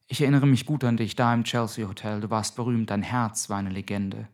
Ich 0.07 0.21
erinnere 0.21 0.47
mich 0.47 0.65
gut 0.65 0.83
an 0.83 0.97
dich 0.97 1.15
da 1.15 1.35
im 1.35 1.43
Chelsea 1.43 1.87
Hotel. 1.87 2.19
Du 2.19 2.31
warst 2.31 2.55
berühmt, 2.55 2.89
dein 2.89 3.03
Herz 3.03 3.47
war 3.47 3.59
eine 3.59 3.69
Legende. 3.69 4.27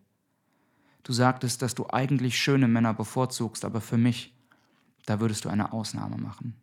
Du 1.04 1.12
sagtest, 1.12 1.62
dass 1.62 1.76
du 1.76 1.88
eigentlich 1.90 2.40
schöne 2.40 2.70
Männer 2.70 2.94
bevorzugst, 2.94 3.66
aber 3.66 3.82
für 3.82 3.98
mich, 3.98 4.34
da 5.06 5.20
würdest 5.20 5.44
du 5.44 5.50
eine 5.50 5.74
Ausnahme 5.74 6.16
machen. 6.16 6.56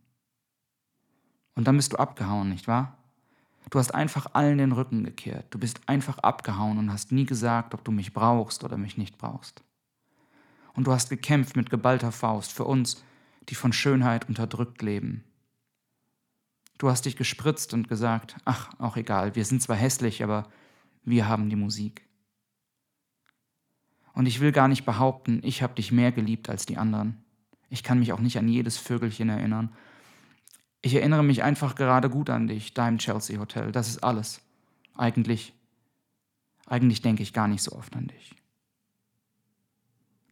Und 1.55 1.69
dann 1.69 1.77
bist 1.77 1.93
du 1.93 1.99
abgehauen, 1.99 2.49
nicht 2.49 2.67
wahr? 2.67 2.97
Du 3.71 3.79
hast 3.79 3.95
einfach 3.95 4.27
allen 4.35 4.59
den 4.59 4.73
Rücken 4.73 5.05
gekehrt. 5.05 5.47
Du 5.51 5.59
bist 5.59 5.81
einfach 5.87 6.19
abgehauen 6.19 6.79
und 6.79 6.93
hast 6.93 7.13
nie 7.13 7.25
gesagt, 7.25 7.75
ob 7.75 7.85
du 7.85 7.93
mich 7.93 8.13
brauchst 8.13 8.65
oder 8.65 8.77
mich 8.77 8.99
nicht 8.99 9.19
brauchst. 9.19 9.63
Und 10.75 10.87
du 10.87 10.93
hast 10.93 11.11
gekämpft 11.11 11.57
mit 11.57 11.71
geballter 11.71 12.13
Faust 12.13 12.53
für 12.53 12.65
uns, 12.65 13.03
die 13.49 13.55
von 13.55 13.73
Schönheit 13.73 14.29
unterdrückt 14.29 14.83
leben. 14.83 15.25
Du 16.79 16.89
hast 16.89 17.05
dich 17.07 17.17
gespritzt 17.17 17.75
und 17.75 17.89
gesagt, 17.89 18.37
ach, 18.45 18.71
auch 18.79 18.97
egal, 18.97 19.37
wir 19.37 19.45
sind 19.45 19.63
zwar 19.63 19.77
hässlich, 19.77 20.23
aber 20.23 20.49
wir 21.05 21.29
haben 21.29 21.49
die 21.49 21.57
Musik. 21.57 22.07
Und 24.15 24.27
ich 24.27 24.41
will 24.41 24.53
gar 24.53 24.69
nicht 24.69 24.85
behaupten, 24.85 25.41
ich 25.43 25.63
habe 25.63 25.75
dich 25.75 25.93
mehr 25.93 26.13
geliebt 26.13 26.49
als 26.49 26.67
die 26.67 26.77
anderen. 26.77 27.25
Ich 27.71 27.83
kann 27.83 27.99
mich 27.99 28.13
auch 28.13 28.19
nicht 28.19 28.39
an 28.39 28.49
jedes 28.49 28.77
Vögelchen 28.77 29.29
erinnern 29.29 29.73
ich 30.83 30.95
erinnere 30.95 31.23
mich 31.23 31.43
einfach 31.45 31.77
gerade 31.77 32.11
gut 32.11 32.29
an 32.29 32.49
dich, 32.49 32.75
da 32.75 32.91
Chelsea 32.97 33.39
Hotel. 33.39 33.71
Das 33.73 33.89
ist 33.89 34.03
alles. 34.03 34.41
Eigentlich, 34.97 35.55
eigentlich 36.67 37.03
denke 37.03 37.23
ich 37.23 37.33
gar 37.33 37.49
nicht 37.49 37.63
so 37.63 37.73
oft 37.73 37.95
an 37.97 38.09
dich. 38.09 38.35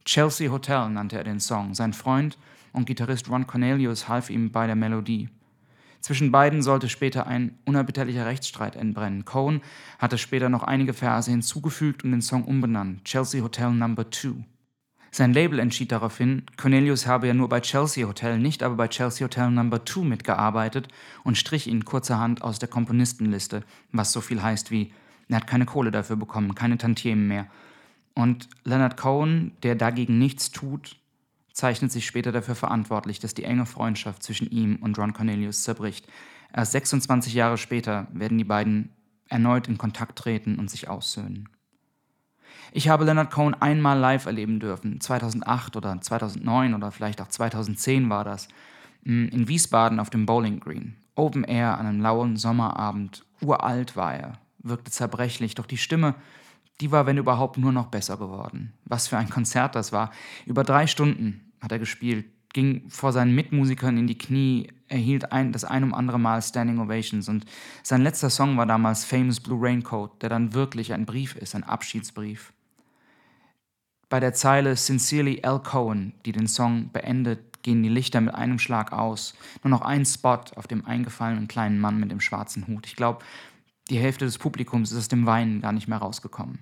Chelsea 0.05 0.51
Hotel 0.51 0.91
nannte 0.91 1.17
er 1.17 1.25
den 1.25 1.39
Song. 1.39 1.75
Sein 1.75 1.93
Freund 1.93 2.37
und 2.73 2.87
Gitarrist 2.87 3.31
Ron 3.31 3.47
Cornelius 3.47 4.09
half 4.09 4.29
ihm 4.29 4.51
bei 4.51 4.67
der 4.67 4.77
Melodie. 4.77 5.29
Zwischen 6.01 6.33
beiden 6.33 6.63
sollte 6.63 6.89
später 6.89 7.27
ein 7.27 7.59
unerbitterlicher 7.67 8.27
Rechtsstreit 8.27 8.75
entbrennen. 8.75 9.25
Cohen 9.25 9.61
hatte 9.99 10.19
später 10.19 10.49
noch 10.49 10.63
einige 10.63 10.95
Verse 10.95 11.31
hinzugefügt 11.31 12.05
und 12.05 12.11
den 12.11 12.23
Song 12.23 12.45
umbenannt, 12.45 13.05
Chelsea 13.05 13.43
Hotel 13.43 13.71
Number 13.71 14.11
2. 14.11 14.45
Sein 15.13 15.33
Label 15.33 15.59
entschied 15.59 15.91
daraufhin, 15.91 16.45
Cornelius 16.57 17.07
habe 17.07 17.27
ja 17.27 17.35
nur 17.35 17.49
bei 17.49 17.61
Chelsea 17.61 18.07
Hotel, 18.07 18.39
nicht 18.39 18.63
aber 18.63 18.77
bei 18.77 18.89
Chelsea 18.89 19.25
Hotel 19.25 19.51
Number 19.51 19.85
2 19.85 20.03
mitgearbeitet 20.03 20.89
und 21.25 21.37
strich 21.37 21.67
ihn 21.67 21.85
kurzerhand 21.85 22.43
aus 22.43 22.61
der 22.61 22.69
Komponistenliste, 22.69 23.65
was 23.91 24.13
so 24.13 24.21
viel 24.21 24.43
heißt 24.43 24.71
wie, 24.71 24.93
er 25.29 25.37
hat 25.37 25.47
keine 25.47 25.67
Kohle 25.67 25.91
dafür 25.91 26.17
bekommen, 26.17 26.55
keine 26.55 26.79
Tantiemen 26.79 27.29
mehr. 27.29 27.47
Und 28.15 28.49
Leonard 28.65 28.97
Cohen, 28.97 29.53
der 29.63 29.75
dagegen 29.75 30.19
nichts 30.19 30.51
tut, 30.51 30.97
zeichnet 31.53 31.93
sich 31.93 32.07
später 32.07 32.33
dafür 32.33 32.55
verantwortlich, 32.55 33.19
dass 33.19 33.35
die 33.35 33.45
enge 33.45 33.67
Freundschaft 33.67 34.23
zwischen 34.23 34.51
ihm 34.51 34.77
und 34.77 34.99
Ron 34.99 35.13
Cornelius 35.13 35.63
zerbricht. 35.63 36.07
Erst 36.53 36.73
26 36.73 37.35
Jahre 37.35 37.59
später 37.59 38.09
werden 38.13 38.39
die 38.39 38.45
beiden 38.45 38.91
erneut 39.29 39.69
in 39.69 39.79
Kontakt 39.79 40.19
treten 40.19 40.59
und 40.59 40.71
sich 40.71 40.89
aussöhnen. 40.89 41.49
Ich 42.73 42.89
habe 42.89 43.05
Leonard 43.05 43.31
Cohen 43.31 43.55
einmal 43.55 43.99
live 43.99 44.27
erleben 44.27 44.61
dürfen, 44.61 45.01
2008 45.01 45.77
oder 45.77 46.01
2009 46.01 46.75
oder 46.75 46.93
vielleicht 46.93 47.21
auch 47.21 47.29
2010 47.29 48.11
war 48.11 48.25
das, 48.25 48.49
mm, 49.05 49.27
in 49.27 49.49
Wiesbaden 49.49 49.99
auf 49.99 50.11
dem 50.11 50.27
Bowling 50.27 50.61
Green. 50.61 50.97
Open 51.17 51.45
Air 51.45 51.79
an 51.79 51.87
einem 51.87 52.01
lauen 52.01 52.37
Sommerabend. 52.37 53.25
Uralt 53.41 53.97
war 53.97 54.15
er, 54.15 54.33
wirkte 54.59 54.91
zerbrechlich, 54.91 55.55
doch 55.55 55.67
die 55.67 55.79
Stimme, 55.79 56.15
die 56.81 56.93
war, 56.93 57.07
wenn 57.07 57.19
überhaupt, 57.19 57.59
nur 57.59 57.73
noch 57.73 57.87
besser 57.87 58.17
geworden. 58.17 58.73
Was 58.85 59.09
für 59.09 59.19
ein 59.19 59.29
Konzert 59.29 59.75
das 59.75 59.93
war. 59.93 60.11
Über 60.47 60.65
drei 60.65 60.87
Stunden 60.87 61.53
hat 61.61 61.73
er 61.73 61.79
gespielt, 61.79 62.27
ging 62.53 62.89
vor 62.89 63.13
seinen 63.13 63.35
Mitmusikern 63.35 63.99
in 63.99 64.07
die 64.07 64.19
Knie, 64.19 64.69
erhielt 64.89 65.33
ein, 65.33 65.53
das 65.53 65.65
ein 65.65 65.85
um 65.85 65.93
andere 65.93 66.19
Mal 66.19 66.41
Standing 66.41 66.79
Ovations 66.79 67.29
und 67.29 67.45
sein 67.83 68.03
letzter 68.03 68.31
Song 68.31 68.57
war 68.57 68.67
damals 68.67 69.05
Famous 69.05 69.41
Blue 69.41 69.59
Raincoat, 69.61 70.23
der 70.23 70.31
dann 70.31 70.55
wirklich 70.55 70.93
ein 70.93 71.07
Brief 71.07 71.37
ist, 71.37 71.55
ein 71.55 71.65
Abschiedsbrief. 71.65 72.53
Bei 74.11 74.19
der 74.19 74.35
Zeile 74.35 74.75
Sincerely 74.75 75.39
L. 75.45 75.61
Cohen, 75.61 76.15
die 76.27 76.33
den 76.33 76.49
Song 76.49 76.91
beendet, 76.93 77.63
gehen 77.63 77.81
die 77.85 77.89
Lichter 77.89 78.21
mit 78.21 78.35
einem 78.35 78.59
Schlag 78.59 78.93
aus. 78.93 79.35
Nur 79.63 79.71
noch 79.71 79.83
ein 79.83 80.05
Spot 80.05 80.41
auf 80.57 80.67
dem 80.67 80.85
eingefallenen 80.85 81.47
kleinen 81.47 81.79
Mann 81.79 82.01
mit 82.01 82.11
dem 82.11 82.21
schwarzen 82.21 82.67
Hut. 82.67 82.89
Ich 82.89 82.97
glaube, 82.97 83.25
die 83.89 83.99
Hälfte 83.99 84.25
des 84.25 84.37
Publikums 84.37 84.91
ist 84.91 84.99
aus 84.99 85.09
dem 85.09 85.27
Weinen 85.27 85.61
gar 85.61 85.71
nicht 85.71 85.87
mehr 85.87 85.99
rausgekommen. 85.99 86.59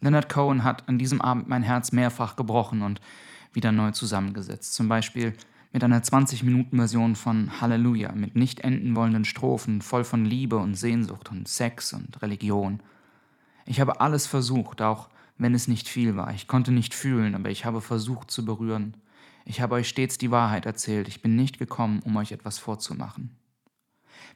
Leonard 0.00 0.30
Cohen 0.30 0.64
hat 0.64 0.88
an 0.88 0.98
diesem 0.98 1.20
Abend 1.20 1.48
mein 1.48 1.62
Herz 1.62 1.92
mehrfach 1.92 2.34
gebrochen 2.34 2.80
und 2.80 3.02
wieder 3.52 3.70
neu 3.70 3.90
zusammengesetzt. 3.90 4.72
Zum 4.72 4.88
Beispiel 4.88 5.34
mit 5.70 5.84
einer 5.84 6.00
20-Minuten-Version 6.00 7.14
von 7.14 7.60
Halleluja, 7.60 8.12
mit 8.12 8.36
nicht 8.36 8.60
enden 8.60 8.96
wollenden 8.96 9.26
Strophen, 9.26 9.82
voll 9.82 10.04
von 10.04 10.24
Liebe 10.24 10.56
und 10.56 10.76
Sehnsucht 10.76 11.30
und 11.30 11.46
Sex 11.46 11.92
und 11.92 12.22
Religion. 12.22 12.80
Ich 13.66 13.82
habe 13.82 14.00
alles 14.00 14.26
versucht, 14.26 14.80
auch 14.80 15.10
wenn 15.42 15.54
es 15.54 15.68
nicht 15.68 15.88
viel 15.88 16.16
war. 16.16 16.32
Ich 16.32 16.46
konnte 16.46 16.72
nicht 16.72 16.94
fühlen, 16.94 17.34
aber 17.34 17.50
ich 17.50 17.64
habe 17.64 17.80
versucht 17.80 18.30
zu 18.30 18.44
berühren. 18.44 18.96
Ich 19.44 19.60
habe 19.60 19.74
euch 19.74 19.88
stets 19.88 20.16
die 20.16 20.30
Wahrheit 20.30 20.66
erzählt. 20.66 21.08
Ich 21.08 21.20
bin 21.20 21.34
nicht 21.34 21.58
gekommen, 21.58 22.00
um 22.04 22.16
euch 22.16 22.32
etwas 22.32 22.58
vorzumachen. 22.58 23.36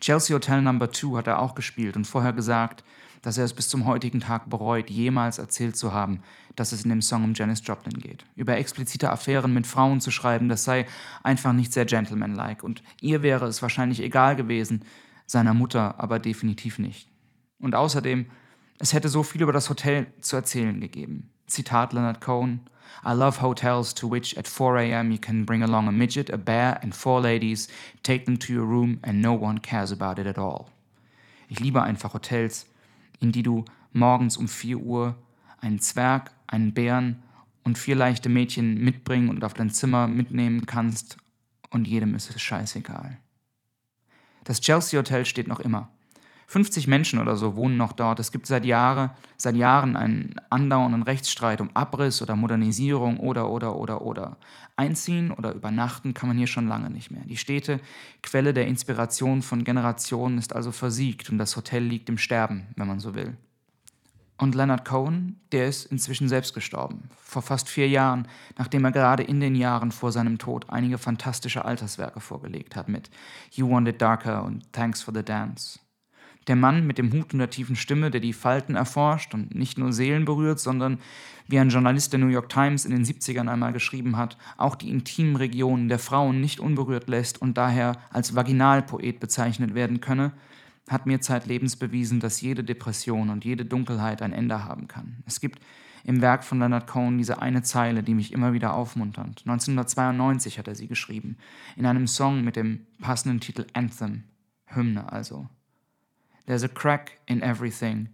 Chelsea 0.01 0.35
Hotel 0.35 0.63
Number 0.63 0.91
2 0.91 1.17
hat 1.17 1.27
er 1.27 1.39
auch 1.39 1.55
gespielt 1.55 1.97
und 1.97 2.07
vorher 2.07 2.33
gesagt, 2.33 2.85
dass 3.23 3.39
er 3.39 3.45
es 3.45 3.55
bis 3.55 3.69
zum 3.69 3.87
heutigen 3.87 4.21
Tag 4.21 4.51
bereut, 4.51 4.91
jemals 4.91 5.39
erzählt 5.39 5.77
zu 5.77 5.93
haben, 5.93 6.23
dass 6.55 6.73
es 6.73 6.83
in 6.85 6.91
dem 6.91 7.03
Song 7.03 7.25
um 7.25 7.35
Janis 7.35 7.63
Joplin 7.65 7.99
geht. 7.99 8.25
Über 8.35 8.57
explizite 8.57 9.11
Affären 9.11 9.55
mit 9.55 9.67
Frauen 9.67 10.01
zu 10.01 10.11
schreiben, 10.11 10.49
das 10.49 10.65
sei 10.65 10.87
einfach 11.23 11.53
nicht 11.53 11.73
sehr 11.73 11.87
gentlemanlike 11.87 12.65
und 12.65 12.83
ihr 13.01 13.23
wäre 13.23 13.47
es 13.47 13.63
wahrscheinlich 13.63 14.01
egal 14.03 14.37
gewesen, 14.37 14.85
seiner 15.25 15.55
Mutter 15.55 15.99
aber 15.99 16.19
definitiv 16.19 16.79
nicht. 16.79 17.09
Und 17.59 17.75
außerdem 17.75 18.27
es 18.79 18.93
hätte 18.93 19.09
so 19.09 19.23
viel 19.23 19.43
über 19.43 19.53
das 19.53 19.71
Hotel 19.71 20.07
zu 20.21 20.37
erzählen 20.37 20.81
gegeben. 20.81 21.31
Zitat 21.47 21.93
Leonard 21.93 22.21
Cohen. 22.21 22.61
I 23.05 23.13
love 23.13 23.41
hotels 23.41 23.95
to 23.95 24.11
which 24.11 24.37
at 24.37 24.49
4 24.49 24.79
a.m. 24.79 25.11
you 25.11 25.19
can 25.19 25.45
bring 25.45 25.63
along 25.63 25.89
a 25.89 25.93
midget, 25.93 26.33
a 26.33 26.37
bear 26.37 26.83
and 26.83 26.95
four 26.95 27.21
ladies, 27.21 27.69
take 28.03 28.25
them 28.25 28.39
to 28.39 28.53
your 28.53 28.67
room 28.67 28.99
and 29.03 29.21
no 29.21 29.33
one 29.33 29.61
cares 29.61 29.93
about 29.93 30.21
it 30.21 30.27
at 30.27 30.39
all. 30.39 30.67
Ich 31.49 31.61
liebe 31.61 31.83
einfach 31.83 32.15
Hotels, 32.15 32.67
in 33.21 33.33
die 33.33 33.43
du 33.43 33.65
morgens 33.93 34.37
um 34.37 34.49
4 34.49 34.79
Uhr 34.79 35.17
einen 35.61 35.79
Zwerg, 35.81 36.33
einen 36.47 36.75
Bären 36.75 37.23
und 37.65 37.79
vier 37.79 37.97
leichte 37.97 38.29
Mädchen 38.29 38.83
mitbringen 38.83 39.29
und 39.29 39.45
auf 39.45 39.55
dein 39.55 39.71
Zimmer 39.71 40.07
mitnehmen 40.07 40.67
kannst 40.67 41.17
und 41.71 41.87
jedem 41.87 42.15
ist 42.15 42.35
es 42.35 42.41
scheißegal. 42.41 43.19
Das 44.45 44.61
Chelsea 44.61 44.99
Hotel 44.99 45.25
steht 45.25 45.49
noch 45.49 45.61
immer. 45.61 45.91
50 46.49 46.87
Menschen 46.87 47.19
oder 47.19 47.37
so 47.37 47.57
wohnen 47.57 47.77
noch 47.77 47.93
dort. 47.93 48.21
Es 48.21 48.31
gibt 48.31 48.47
seit, 48.47 48.65
Jahre, 48.65 49.11
seit 49.37 49.57
Jahren 49.57 49.97
einen 49.97 50.37
andauernden 50.49 51.03
Rechtsstreit 51.03 51.61
um 51.61 51.71
Abriss 51.75 52.23
oder 52.23 52.37
Modernisierung 52.37 53.19
oder, 53.19 53.51
oder, 53.51 53.77
oder, 53.77 54.03
oder. 54.03 54.37
Einziehen 54.77 55.33
oder 55.33 55.53
übernachten 55.55 56.15
kann 56.15 56.29
man 56.29 56.39
hier 56.39 56.47
schon 56.47 56.69
lange 56.69 56.91
nicht 56.91 57.11
mehr. 57.11 57.25
Die 57.25 57.37
Städte, 57.37 57.81
Quelle 58.23 58.55
der 58.55 58.67
Inspiration 58.67 59.43
von 59.43 59.65
Generationen, 59.65 60.39
ist 60.39 60.55
also 60.55 60.71
versiegt 60.71 61.31
und 61.31 61.39
das 61.39 61.57
Hotel 61.57 61.83
liegt 61.83 62.09
im 62.09 62.19
Sterben, 62.19 62.69
wenn 62.77 62.87
man 62.87 63.01
so 63.01 63.15
will. 63.15 63.37
Und 64.39 64.55
Leonard 64.55 64.85
Cohen, 64.85 65.41
der 65.51 65.67
ist 65.67 65.87
inzwischen 65.87 66.29
selbst 66.29 66.53
gestorben. 66.53 67.09
Vor 67.17 67.41
fast 67.41 67.71
vier 67.71 67.89
Jahren, 67.89 68.29
nachdem 68.59 68.85
er 68.85 68.93
gerade 68.93 69.23
in 69.23 69.41
den 69.41 69.55
Jahren 69.55 69.93
vor 69.93 70.13
seinem 70.13 70.37
Tod 70.37 70.69
einige 70.69 70.99
fantastische 70.99 71.65
Alterswerke 71.65 72.21
vorgelegt 72.21 72.77
hat 72.77 72.89
mit 72.89 73.11
You 73.53 73.71
Want 73.71 73.89
It 73.89 74.01
Darker 74.01 74.45
und 74.45 74.71
Thanks 74.75 75.03
for 75.03 75.15
the 75.15 75.23
Dance. 75.23 75.79
Der 76.49 76.57
Mann 76.57 76.87
mit 76.87 76.99
dem 76.99 77.13
Hut 77.13 77.33
und 77.33 77.41
der 77.41 77.51
tiefen 77.51 77.75
Stimme, 77.75 78.11
der 78.11 78.21
die 78.21 78.33
Falten 78.33 78.77
erforscht 78.77 79.35
und 79.35 79.55
nicht 79.55 79.79
nur 79.79 79.93
Seelen 79.93 80.25
berührt, 80.25 80.61
sondern, 80.61 80.99
wie 81.49 81.59
ein 81.59 81.71
Journalist 81.71 82.13
der 82.13 82.21
New 82.21 82.29
York 82.29 82.49
Times 82.49 82.85
in 82.85 82.93
den 82.93 83.05
70ern 83.05 83.49
einmal 83.49 83.73
geschrieben 83.73 84.17
hat, 84.17 84.37
auch 84.57 84.77
die 84.77 84.91
intimen 84.91 85.37
Regionen 85.37 85.89
der 85.89 85.99
Frauen 85.99 86.41
nicht 86.41 86.61
unberührt 86.61 87.09
lässt 87.09 87.43
und 87.43 87.57
daher 87.57 87.97
als 88.11 88.35
Vaginalpoet 88.35 89.19
bezeichnet 89.19 89.75
werden 89.75 90.01
könne, 90.01 90.33
hat 90.89 91.07
mir 91.07 91.21
zeitlebens 91.21 91.77
bewiesen, 91.77 92.21
dass 92.21 92.41
jede 92.41 92.63
Depression 92.63 93.31
und 93.31 93.45
jede 93.45 93.65
Dunkelheit 93.65 94.23
ein 94.23 94.33
Ende 94.33 94.65
haben 94.65 94.87
kann. 94.87 95.17
Es 95.27 95.41
gibt 95.41 95.61
im 96.05 96.21
Werk 96.21 96.45
von 96.45 96.61
Leonard 96.61 96.87
Cohen 96.87 97.19
diese 97.19 97.43
eine 97.43 97.63
Zeile, 97.63 98.05
die 98.05 98.15
mich 98.15 98.33
immer 98.33 98.53
wieder 98.53 98.75
aufmuntert. 98.75 99.43
1992 99.45 100.59
hat 100.59 100.69
er 100.69 100.77
sie 100.77 100.87
geschrieben, 100.87 101.37
in 101.75 101.85
einem 101.85 102.07
Song 102.07 102.45
mit 102.45 102.55
dem 102.55 102.87
passenden 103.01 103.41
Titel 103.41 103.67
Anthem, 103.73 104.23
Hymne 104.67 105.13
also. 105.13 105.49
There's 106.47 106.65
a 106.65 106.69
crack 106.69 107.19
in 107.27 107.43
everything. 107.43 108.09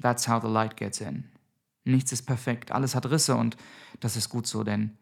That's 0.00 0.28
how 0.28 0.40
the 0.40 0.48
light 0.48 0.76
gets 0.76 1.00
in. 1.00 1.24
Nichts 1.84 2.12
ist 2.12 2.22
perfekt, 2.22 2.72
alles 2.72 2.94
hat 2.94 3.10
Risse 3.10 3.36
und 3.36 3.56
das 4.00 4.16
ist 4.16 4.30
gut 4.30 4.46
so, 4.46 4.64
denn 4.64 4.96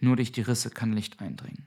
nur 0.00 0.16
durch 0.16 0.32
die 0.32 0.40
Risse 0.40 0.70
kann 0.70 0.92
Licht 0.92 1.20
eindringen. 1.20 1.64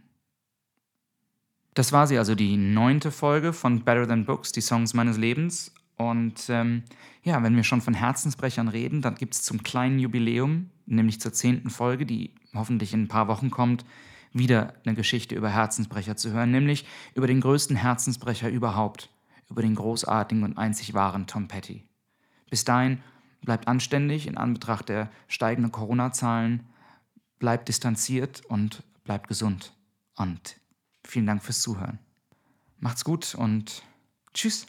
Das 1.74 1.92
war 1.92 2.08
sie 2.08 2.18
also, 2.18 2.36
die 2.36 2.58
neunte 2.58 3.12
Folge 3.12 3.54
von 3.54 3.84
Better 3.84 4.08
Than 4.08 4.26
Books, 4.26 4.52
die 4.52 4.62
Songs 4.62 4.94
meines 4.94 5.18
Lebens. 5.18 5.74
Und 5.96 6.50
ähm, 6.50 6.84
ja, 7.24 7.42
wenn 7.44 7.56
wir 7.56 7.64
schon 7.64 7.82
von 7.82 7.94
Herzensbrechern 7.94 8.68
reden, 8.68 9.02
dann 9.02 9.16
gibt 9.16 9.36
es 9.36 9.44
zum 9.44 9.64
kleinen 9.64 10.00
Jubiläum, 10.00 10.72
nämlich 10.86 11.22
zur 11.22 11.34
zehnten 11.34 11.70
Folge, 11.70 12.06
die 12.06 12.34
hoffentlich 12.54 12.94
in 12.94 13.04
ein 13.04 13.08
paar 13.08 13.28
Wochen 13.28 13.52
kommt, 13.52 13.86
wieder 14.34 14.74
eine 14.86 14.96
Geschichte 14.96 15.36
über 15.36 15.50
Herzensbrecher 15.50 16.16
zu 16.16 16.32
hören, 16.32 16.52
nämlich 16.52 16.86
über 17.16 17.28
den 17.28 17.42
größten 17.42 17.76
Herzensbrecher 17.76 18.50
überhaupt, 18.50 19.10
über 19.50 19.62
den 19.62 19.76
großartigen 19.76 20.44
und 20.44 20.58
einzig 20.58 20.94
wahren 20.94 21.28
Tom 21.28 21.48
Petty. 21.48 21.86
Bis 22.50 22.64
dahin 22.64 23.02
bleibt 23.42 23.68
anständig 23.68 24.28
in 24.28 24.38
Anbetracht 24.38 24.90
der 24.90 25.10
steigenden 25.28 25.72
Corona-Zahlen, 25.72 26.66
bleibt 27.40 27.68
distanziert 27.68 28.46
und 28.46 28.84
bleibt 29.04 29.28
gesund. 29.28 29.74
Und 30.16 30.58
vielen 31.06 31.26
Dank 31.26 31.44
fürs 31.44 31.62
Zuhören. 31.62 32.00
Macht's 32.80 33.04
gut 33.04 33.36
und 33.36 33.84
tschüss. 34.34 34.68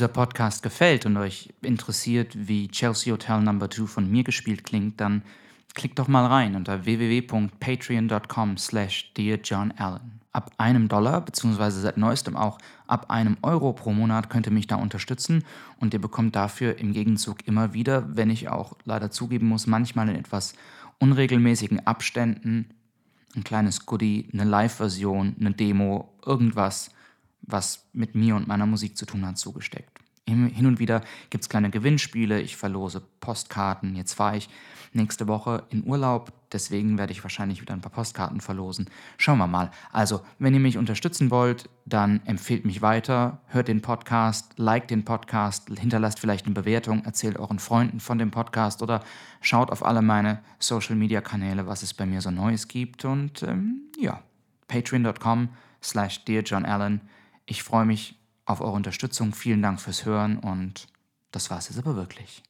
Dieser 0.00 0.08
Podcast 0.08 0.62
gefällt 0.62 1.04
und 1.04 1.18
euch 1.18 1.50
interessiert, 1.60 2.32
wie 2.34 2.68
Chelsea 2.68 3.12
Hotel 3.12 3.42
Number 3.42 3.68
2 3.68 3.84
von 3.84 4.10
mir 4.10 4.24
gespielt 4.24 4.64
klingt, 4.64 4.98
dann 4.98 5.20
klickt 5.74 5.98
doch 5.98 6.08
mal 6.08 6.24
rein 6.24 6.56
unter 6.56 6.86
www.patreon.com 6.86 8.56
slash 8.56 9.12
dearjohnallen. 9.12 10.22
ab 10.32 10.52
einem 10.56 10.88
Dollar, 10.88 11.20
beziehungsweise 11.20 11.82
seit 11.82 11.98
neuestem 11.98 12.34
auch 12.34 12.56
ab 12.86 13.10
einem 13.10 13.36
Euro 13.42 13.74
pro 13.74 13.92
Monat 13.92 14.30
könnt 14.30 14.46
ihr 14.46 14.54
mich 14.54 14.66
da 14.66 14.76
unterstützen 14.76 15.44
und 15.78 15.92
ihr 15.92 16.00
bekommt 16.00 16.34
dafür 16.34 16.78
im 16.78 16.94
Gegenzug 16.94 17.46
immer 17.46 17.74
wieder, 17.74 18.16
wenn 18.16 18.30
ich 18.30 18.48
auch 18.48 18.78
leider 18.86 19.10
zugeben 19.10 19.48
muss, 19.48 19.66
manchmal 19.66 20.08
in 20.08 20.16
etwas 20.16 20.54
unregelmäßigen 20.98 21.86
Abständen 21.86 22.70
ein 23.36 23.44
kleines 23.44 23.84
Goodie, 23.84 24.30
eine 24.32 24.44
Live-Version, 24.44 25.36
eine 25.38 25.50
Demo, 25.50 26.08
irgendwas, 26.24 26.90
was 27.42 27.86
mit 27.92 28.14
mir 28.14 28.36
und 28.36 28.46
meiner 28.46 28.66
Musik 28.66 28.96
zu 28.96 29.06
tun 29.06 29.26
hat, 29.26 29.38
zugesteckt. 29.38 29.98
Hin 30.26 30.66
und 30.66 30.78
wieder 30.78 31.02
gibt 31.30 31.42
es 31.42 31.48
kleine 31.48 31.70
Gewinnspiele, 31.70 32.40
ich 32.40 32.56
verlose 32.56 33.02
Postkarten. 33.20 33.96
Jetzt 33.96 34.14
fahre 34.14 34.36
ich 34.36 34.48
nächste 34.92 35.28
Woche 35.28 35.64
in 35.70 35.84
Urlaub, 35.84 36.32
deswegen 36.52 36.98
werde 36.98 37.12
ich 37.12 37.22
wahrscheinlich 37.22 37.60
wieder 37.60 37.74
ein 37.74 37.80
paar 37.80 37.92
Postkarten 37.92 38.40
verlosen. 38.40 38.88
Schauen 39.18 39.38
wir 39.38 39.46
mal. 39.46 39.70
Also, 39.92 40.20
wenn 40.38 40.54
ihr 40.54 40.60
mich 40.60 40.78
unterstützen 40.78 41.30
wollt, 41.30 41.68
dann 41.84 42.20
empfehlt 42.26 42.64
mich 42.64 42.82
weiter, 42.82 43.40
hört 43.46 43.68
den 43.68 43.82
Podcast, 43.82 44.52
liked 44.56 44.90
den 44.90 45.04
Podcast, 45.04 45.68
hinterlasst 45.78 46.20
vielleicht 46.20 46.46
eine 46.46 46.54
Bewertung, 46.54 47.04
erzählt 47.04 47.38
euren 47.38 47.58
Freunden 47.58 48.00
von 48.00 48.18
dem 48.18 48.30
Podcast 48.30 48.82
oder 48.82 49.02
schaut 49.40 49.70
auf 49.70 49.84
alle 49.84 50.02
meine 50.02 50.40
Social-Media-Kanäle, 50.58 51.66
was 51.66 51.82
es 51.82 51.94
bei 51.94 52.06
mir 52.06 52.20
so 52.20 52.30
Neues 52.30 52.68
gibt. 52.68 53.04
Und 53.04 53.42
ähm, 53.42 53.82
ja, 53.98 54.22
patreon.com 54.68 55.48
slash 55.82 56.24
dearjohnallen. 56.24 57.00
Ich 57.46 57.62
freue 57.62 57.84
mich 57.84 58.16
auf 58.44 58.60
eure 58.60 58.72
Unterstützung. 58.72 59.34
Vielen 59.34 59.62
Dank 59.62 59.80
fürs 59.80 60.04
Hören 60.04 60.38
und 60.38 60.88
das 61.30 61.50
war 61.50 61.58
es 61.58 61.68
jetzt 61.68 61.78
aber 61.78 61.96
wirklich. 61.96 62.42